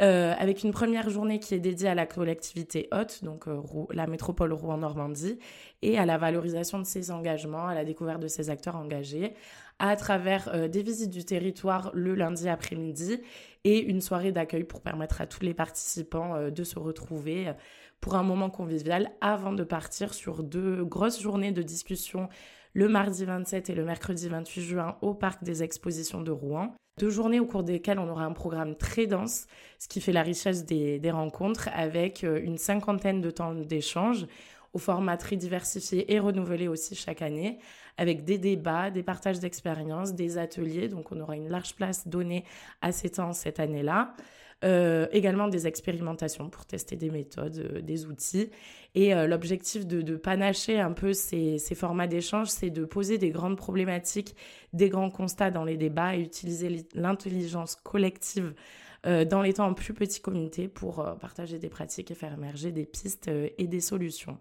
euh, 0.00 0.32
avec 0.38 0.62
une 0.62 0.70
première 0.70 1.10
journée 1.10 1.40
qui 1.40 1.54
est 1.54 1.58
dédiée 1.58 1.88
à 1.88 1.96
la 1.96 2.06
collectivité 2.06 2.88
haute, 2.92 3.24
donc 3.24 3.48
euh, 3.48 3.60
la 3.90 4.06
métropole 4.06 4.52
Rouen-Normandie, 4.52 5.40
et 5.82 5.98
à 5.98 6.06
la 6.06 6.18
valorisation 6.18 6.78
de 6.78 6.84
ses 6.84 7.10
engagements, 7.10 7.66
à 7.66 7.74
la 7.74 7.84
découverte 7.84 8.20
de 8.20 8.28
ses 8.28 8.48
acteurs 8.48 8.76
engagés, 8.76 9.32
à 9.78 9.96
travers 9.96 10.48
euh, 10.54 10.68
des 10.68 10.82
visites 10.82 11.10
du 11.10 11.24
territoire 11.24 11.90
le 11.94 12.14
lundi 12.14 12.48
après-midi 12.48 13.20
et 13.64 13.80
une 13.80 14.00
soirée 14.00 14.32
d'accueil 14.32 14.64
pour 14.64 14.80
permettre 14.80 15.20
à 15.20 15.26
tous 15.26 15.42
les 15.42 15.54
participants 15.54 16.50
de 16.50 16.64
se 16.64 16.78
retrouver 16.78 17.52
pour 18.00 18.14
un 18.14 18.22
moment 18.22 18.48
convivial 18.48 19.10
avant 19.20 19.52
de 19.52 19.64
partir 19.64 20.14
sur 20.14 20.44
deux 20.44 20.84
grosses 20.84 21.20
journées 21.20 21.50
de 21.50 21.62
discussion 21.62 22.28
le 22.76 22.88
mardi 22.88 23.24
27 23.24 23.70
et 23.70 23.74
le 23.74 23.86
mercredi 23.86 24.28
28 24.28 24.60
juin 24.60 24.96
au 25.00 25.14
Parc 25.14 25.42
des 25.42 25.62
Expositions 25.62 26.20
de 26.20 26.30
Rouen. 26.30 26.74
Deux 27.00 27.08
journées 27.08 27.40
au 27.40 27.46
cours 27.46 27.62
desquelles 27.62 27.98
on 27.98 28.10
aura 28.10 28.24
un 28.24 28.34
programme 28.34 28.76
très 28.76 29.06
dense, 29.06 29.46
ce 29.78 29.88
qui 29.88 30.02
fait 30.02 30.12
la 30.12 30.20
richesse 30.22 30.66
des, 30.66 31.00
rencontres, 31.10 31.70
avec 31.72 32.22
euh, 32.22 32.38
une 32.42 32.58
cinquantaine 32.58 33.22
de 33.22 33.30
temps 33.30 33.54
d'échange 33.54 34.26
au 34.76 34.78
format 34.78 35.16
très 35.16 35.36
diversifié 35.36 36.12
et 36.12 36.18
renouvelé 36.18 36.68
aussi 36.68 36.94
chaque 36.94 37.22
année, 37.22 37.58
avec 37.96 38.24
des 38.24 38.36
débats, 38.36 38.90
des 38.90 39.02
partages 39.02 39.40
d'expériences, 39.40 40.12
des 40.12 40.36
ateliers. 40.36 40.88
Donc 40.88 41.12
on 41.12 41.20
aura 41.20 41.34
une 41.34 41.48
large 41.48 41.74
place 41.74 42.06
donnée 42.06 42.44
à 42.82 42.92
ces 42.92 43.08
temps 43.08 43.32
cette 43.32 43.58
année-là. 43.58 44.14
Euh, 44.64 45.06
également 45.12 45.48
des 45.48 45.66
expérimentations 45.66 46.50
pour 46.50 46.66
tester 46.66 46.96
des 46.96 47.08
méthodes, 47.08 47.58
euh, 47.58 47.80
des 47.80 48.04
outils. 48.04 48.50
Et 48.94 49.14
euh, 49.14 49.26
l'objectif 49.26 49.86
de, 49.86 50.16
panacher 50.16 50.78
un 50.78 50.92
peu 50.92 51.14
ces, 51.14 51.58
formats 51.74 52.06
d'échange, 52.06 52.48
c'est 52.48 52.70
de 52.70 52.84
poser 52.84 53.16
des 53.16 53.30
grandes 53.30 53.56
problématiques, 53.56 54.34
des 54.74 54.90
grands 54.90 55.10
constats 55.10 55.50
dans 55.50 55.64
les 55.64 55.78
débats 55.78 56.16
et 56.16 56.20
utiliser 56.20 56.86
l'intelligence 56.94 57.76
collective 57.76 58.52
dans 59.06 59.40
les 59.42 59.52
temps 59.52 59.68
en 59.68 59.74
plus 59.74 59.94
petits 59.94 60.20
comités 60.20 60.68
pour 60.68 60.96
partager 61.20 61.58
des 61.58 61.68
pratiques 61.68 62.10
et 62.10 62.14
faire 62.14 62.32
émerger 62.32 62.72
des 62.72 62.84
pistes 62.84 63.28
et 63.28 63.66
des 63.66 63.80
solutions. 63.80 64.38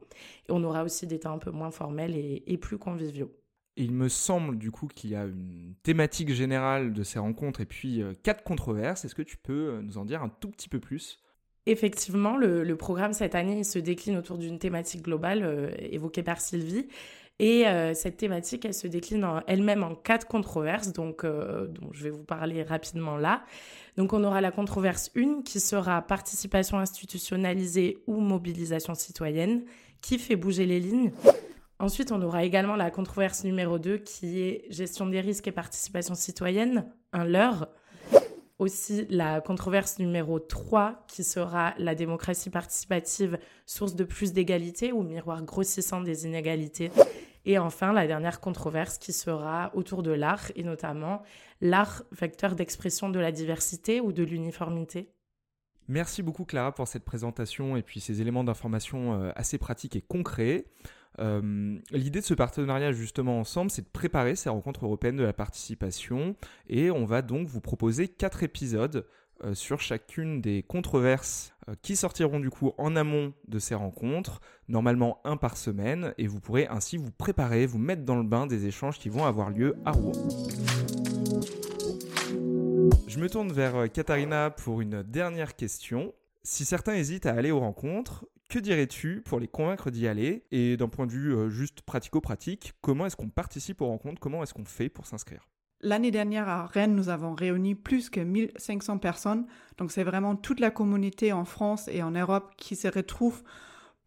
Et 0.50 0.52
on 0.52 0.64
aura 0.64 0.84
aussi 0.84 1.06
des 1.06 1.20
temps 1.20 1.34
un 1.34 1.38
peu 1.38 1.52
moins 1.52 1.72
formels 1.72 2.16
et 2.16 2.58
plus 2.58 2.78
conviviaux 2.78 3.32
il 3.78 3.92
me 3.92 4.08
semble 4.08 4.58
du 4.58 4.72
coup 4.72 4.88
qu'il 4.88 5.10
y 5.12 5.16
a 5.16 5.26
une 5.26 5.76
thématique 5.84 6.34
générale 6.34 6.94
de 6.94 7.04
ces 7.04 7.20
rencontres 7.20 7.62
et 7.62 7.66
puis 7.66 8.02
euh, 8.02 8.14
quatre 8.24 8.44
controverses. 8.44 9.06
Est-ce 9.06 9.16
que 9.16 9.22
tu 9.22 9.38
peux 9.38 9.76
euh, 9.76 9.82
nous 9.82 9.98
en 9.98 10.06
dire 10.06 10.24
un 10.24 10.30
tout 10.30 10.50
petit 10.50 10.70
peu 10.70 10.80
plus? 10.80 11.20
Effectivement, 11.66 12.38
le, 12.38 12.76
programme 12.76 13.14
cette 13.14 13.36
année 13.36 13.64
se 13.64 13.80
décline 13.80 14.18
autour 14.18 14.38
d'une 14.38 14.60
thématique 14.60 15.04
globale 15.04 15.44
euh, 15.44 15.72
évoquée 15.80 16.24
par 16.24 16.40
Sylvie. 16.40 16.88
Et 17.38 17.66
cette 17.96 18.16
thématique, 18.16 18.64
elle 18.64 18.74
se 18.74 18.88
décline 18.88 19.28
elle-même 19.48 19.84
en 19.84 19.94
quatre 19.94 20.26
controverses, 20.26 20.94
donc 20.94 21.26
dont 21.26 21.92
je 21.92 22.06
vais 22.06 22.10
vous 22.10 22.24
parler 22.24 22.64
rapidement 22.64 23.18
là. 23.18 23.44
Donc 23.98 24.14
on 24.14 24.24
aura 24.24 24.40
la 24.40 24.52
controverse 24.52 25.12
1 25.18 25.42
qui 25.42 25.60
sera 25.60 26.02
participation 26.02 26.80
institutionnalisée 26.80 27.98
ou 28.08 28.22
mobilisation 28.22 28.94
citoyenne. 28.94 29.66
Qui 30.02 30.18
fait 30.18 30.38
bouger 30.38 30.66
les 30.66 30.80
lignes 30.80 31.12
Ensuite, 31.78 32.12
on 32.12 32.22
aura 32.22 32.46
également 32.46 32.78
la 32.78 32.90
controverse 32.90 33.44
numéro 33.44 33.80
2 33.80 33.98
qui 33.98 34.42
est 34.42 34.66
gestion 34.70 35.08
des 35.08 35.20
risques 35.20 35.48
et 35.48 35.52
participation 35.52 36.16
citoyenne, 36.16 36.86
un 37.12 37.26
leurre. 37.26 37.68
Aussi 38.58 39.06
la 39.10 39.42
controverse 39.42 40.00
numéro 40.00 40.40
3 40.40 41.04
qui 41.08 41.26
sera 41.26 41.74
la 41.78 41.94
démocratie 41.94 42.50
participative, 42.50 43.38
source 43.66 43.96
de 43.96 44.06
plus 44.06 44.32
d'égalité 44.32 44.94
ou 44.94 45.04
miroir 45.04 45.44
grossissant 45.44 46.00
des 46.00 46.26
inégalités. 46.26 46.90
Et 47.46 47.58
enfin, 47.60 47.92
la 47.92 48.08
dernière 48.08 48.40
controverse 48.40 48.98
qui 48.98 49.12
sera 49.12 49.72
autour 49.76 50.04
de 50.04 50.12
l'art 50.12 50.52
et 50.56 50.64
notamment 50.64 51.22
l'art 51.60 52.04
vecteur 52.12 52.56
d'expression 52.56 53.10
de 53.10 53.20
la 53.20 53.32
diversité 53.32 54.00
ou 54.00 54.14
de 54.14 54.24
l'uniformité. 54.24 55.12
Merci 55.88 56.24
beaucoup 56.24 56.46
Clara 56.46 56.74
pour 56.74 56.88
cette 56.88 57.04
présentation 57.04 57.78
et 57.78 57.84
puis 57.84 58.00
ces 58.00 58.22
éléments 58.22 58.44
d'information 58.44 59.22
euh, 59.22 59.32
assez 59.36 59.58
pratiques 59.58 59.96
et 59.96 60.02
concrets. 60.02 60.66
Euh, 61.20 61.78
l'idée 61.92 62.20
de 62.20 62.26
ce 62.26 62.34
partenariat 62.34 62.92
justement 62.92 63.40
ensemble, 63.40 63.72
c'est 63.72 63.84
de 63.84 63.90
préparer 63.92 64.36
ces 64.36 64.50
rencontres 64.50 64.86
européennes 64.86 65.16
de 65.16 65.24
la 65.24 65.34
participation 65.34 66.36
et 66.68 66.92
on 66.92 67.06
va 67.06 67.22
donc 67.22 67.48
vous 67.48 67.62
proposer 67.62 68.08
quatre 68.08 68.44
épisodes 68.44 69.06
euh, 69.44 69.54
sur 69.54 69.82
chacune 69.82 70.42
des 70.42 70.64
controverses 70.64 71.54
euh, 71.68 71.76
qui 71.82 71.96
sortiront 71.96 72.40
du 72.40 72.50
coup 72.50 72.72
en 72.78 72.96
amont 72.96 73.34
de 73.48 73.60
ces 73.60 73.76
rencontres, 73.76 74.40
normalement 74.70 75.20
un 75.26 75.36
par 75.36 75.58
semaine, 75.58 76.14
et 76.18 76.28
vous 76.28 76.40
pourrez 76.40 76.68
ainsi 76.68 76.96
vous 76.96 77.12
préparer, 77.12 77.66
vous 77.66 77.78
mettre 77.78 78.04
dans 78.04 78.16
le 78.16 78.24
bain 78.24 78.48
des 78.48 78.66
échanges 78.66 78.98
qui 78.98 79.10
vont 79.10 79.26
avoir 79.26 79.50
lieu 79.50 79.76
à 79.84 79.92
Rouen. 79.92 80.14
Je 83.08 83.20
me 83.20 83.30
tourne 83.30 83.52
vers 83.52 83.92
Katharina 83.92 84.52
pour 84.52 84.82
une 84.82 85.04
dernière 85.04 85.56
question. 85.56 86.14
Si 86.44 86.64
certains 86.64 86.94
hésitent 86.94 87.26
à 87.26 87.34
aller 87.34 87.52
aux 87.52 87.60
rencontres, 87.60 88.26
que 88.50 88.60
dirais-tu 88.60 89.22
pour 89.26 89.40
les 89.40 89.48
convaincre 89.48 89.92
d'y 89.92 90.08
aller? 90.08 90.44
Et 90.52 90.78
d'un 90.78 90.88
point 90.88 91.08
de 91.08 91.12
vue 91.12 91.34
euh, 91.34 91.50
juste 91.50 91.82
pratico-pratique, 91.82 92.74
comment 92.82 93.06
est-ce 93.06 93.16
qu'on 93.16 93.30
participe 93.30 93.82
aux 93.82 93.88
rencontres? 93.88 94.20
Comment 94.20 94.44
est-ce 94.44 94.54
qu'on 94.54 94.66
fait 94.66 94.90
pour 94.90 95.06
s'inscrire? 95.06 95.48
L'année 95.82 96.12
dernière 96.12 96.48
à 96.48 96.66
Rennes, 96.66 96.96
nous 96.96 97.10
avons 97.10 97.34
réuni 97.34 97.76
plus 97.76 98.10
que 98.10 98.20
1500 98.20 98.98
personnes. 98.98 99.46
Donc 99.78 99.92
c'est 99.92 100.04
vraiment 100.04 100.36
toute 100.36 100.60
la 100.60 100.72
communauté 100.72 101.34
en 101.34 101.46
France 101.46 101.90
et 101.92 102.02
en 102.02 102.12
Europe 102.12 102.54
qui 102.58 102.76
se 102.76 102.88
retrouve 102.88 103.44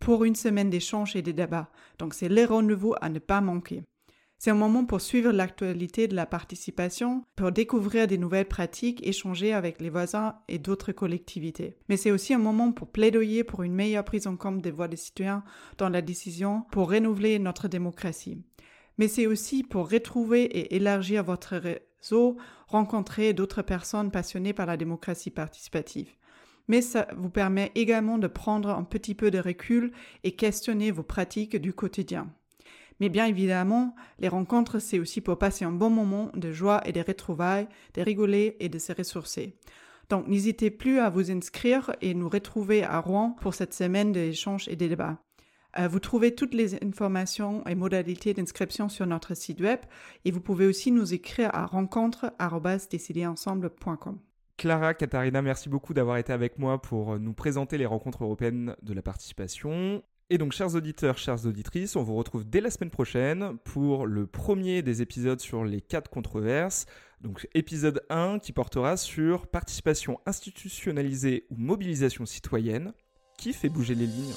pour 0.01 0.25
une 0.25 0.35
semaine 0.35 0.71
d'échanges 0.71 1.15
et 1.17 1.23
de 1.23 1.33
débats. 1.33 1.71
Donc 1.99 2.15
c'est 2.15 2.29
les 2.29 2.45
rendez-vous 2.45 2.95
à 3.01 3.09
ne 3.09 3.19
pas 3.19 3.41
manquer. 3.41 3.83
C'est 4.41 4.51
un 4.53 4.55
moment 4.55 4.85
pour 4.85 5.01
suivre 5.01 5.33
l'actualité 5.33 6.07
de 6.07 6.15
la 6.15 6.25
participation, 6.25 7.25
pour 7.35 7.51
découvrir 7.51 8.07
des 8.07 8.19
nouvelles 8.19 8.47
pratiques, 8.47 9.05
échanger 9.05 9.53
avec 9.53 9.81
les 9.81 9.91
voisins 9.91 10.37
et 10.47 10.61
d'autres 10.61 10.93
collectivités. 10.93 11.77
Mais 11.89 11.97
c'est 11.97 12.13
aussi 12.13 12.35
un 12.35 12.39
moment 12.39 12.71
pour 12.71 12.87
plaidoyer 12.87 13.43
pour 13.43 13.65
une 13.65 13.75
meilleure 13.75 14.05
prise 14.05 14.29
en 14.29 14.37
compte 14.37 14.63
des 14.63 14.71
voix 14.71 14.87
des 14.87 14.97
citoyens 14.97 15.43
dans 15.77 15.89
la 15.89 16.03
décision, 16.03 16.63
pour 16.71 16.89
renouveler 16.89 17.41
notre 17.41 17.67
démocratie. 17.67 18.41
Mais 18.97 19.09
c'est 19.09 19.27
aussi 19.27 19.65
pour 19.65 19.91
retrouver 19.91 20.45
et 20.45 20.77
élargir 20.77 21.25
votre 21.25 21.57
réseau, 21.57 22.37
rencontrer 22.69 23.33
d'autres 23.33 23.63
personnes 23.63 24.13
passionnées 24.13 24.53
par 24.53 24.67
la 24.67 24.77
démocratie 24.77 25.31
participative 25.31 26.15
mais 26.71 26.83
ça 26.83 27.09
vous 27.17 27.31
permet 27.31 27.73
également 27.75 28.19
de 28.19 28.27
prendre 28.27 28.69
un 28.69 28.85
petit 28.85 29.15
peu 29.15 29.31
de 29.31 29.39
recul 29.39 29.91
et 30.23 30.33
questionner 30.33 30.91
vos 30.91 31.03
pratiques 31.03 31.57
du 31.57 31.73
quotidien. 31.73 32.29
Mais 33.01 33.09
bien 33.09 33.27
évidemment, 33.27 33.95
les 34.19 34.29
rencontres, 34.29 34.81
c'est 34.81 34.99
aussi 34.99 35.21
pour 35.21 35.39
passer 35.39 35.65
un 35.65 35.73
bon 35.73 35.91
moment 35.91 36.31
de 36.35 36.53
joie 36.53 36.81
et 36.85 36.93
de 36.93 37.01
retrouvailles, 37.01 37.69
de 37.95 38.03
rigoler 38.03 38.57
et 38.61 38.69
de 38.69 38.79
se 38.79 38.93
ressourcer. 38.93 39.57
Donc 40.09 40.27
n'hésitez 40.27 40.71
plus 40.71 40.99
à 40.99 41.11
vous 41.11 41.31
inscrire 41.31 41.95
et 42.01 42.15
nous 42.15 42.29
retrouver 42.29 42.83
à 42.83 42.99
Rouen 42.99 43.37
pour 43.41 43.55
cette 43.55 43.75
semaine 43.75 44.13
d'échanges 44.13 44.69
et 44.69 44.77
de 44.77 44.87
débats. 44.87 45.19
Euh, 45.79 45.87
vous 45.87 46.01
trouvez 46.01 46.35
toutes 46.35 46.55
les 46.55 46.83
informations 46.83 47.63
et 47.67 47.75
modalités 47.75 48.33
d'inscription 48.33 48.89
sur 48.89 49.05
notre 49.07 49.35
site 49.35 49.61
web 49.61 49.81
et 50.25 50.31
vous 50.31 50.41
pouvez 50.41 50.65
aussi 50.67 50.91
nous 50.91 51.13
écrire 51.13 51.55
à 51.55 51.67
rencontre.décidérensemble.com. 51.67 54.19
Clara, 54.57 54.95
Katharina, 54.95 55.43
merci 55.43 55.69
beaucoup 55.69 55.93
d'avoir 55.95 56.17
été 56.17 56.33
avec 56.33 56.59
moi 56.59 56.81
pour 56.81 57.19
nous 57.19 57.35
présenter 57.35 57.77
les 57.79 57.87
rencontres 57.87 58.25
européennes 58.25 58.75
de 58.83 58.95
la 58.95 59.03
participation. 59.03 60.03
Et 60.31 60.37
donc, 60.37 60.53
chers 60.53 60.75
auditeurs, 60.75 61.17
chères 61.17 61.47
auditrices, 61.47 61.97
on 61.97 62.03
vous 62.03 62.15
retrouve 62.15 62.45
dès 62.45 62.61
la 62.61 62.71
semaine 62.71 62.91
prochaine 62.91 63.57
pour 63.65 64.07
le 64.07 64.27
premier 64.27 64.83
des 64.83 65.01
épisodes 65.01 65.41
sur 65.41 65.65
les 65.65 65.81
quatre 65.81 66.11
controverses. 66.11 66.85
Donc, 67.23 67.49
épisode 67.55 68.03
1 68.11 68.39
qui 68.39 68.53
portera 68.53 68.99
sur 68.99 69.47
participation 69.47 70.21
institutionnalisée 70.27 71.47
ou 71.49 71.57
mobilisation 71.57 72.27
citoyenne. 72.27 72.93
Qui 73.39 73.55
fait 73.55 73.71
bouger 73.71 73.95
les 73.95 74.07
lignes? 74.07 74.35